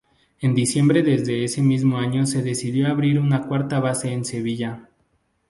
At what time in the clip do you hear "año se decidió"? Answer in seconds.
1.99-2.87